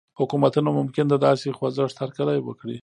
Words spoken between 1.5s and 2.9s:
خوځښت هرکلی وکړي.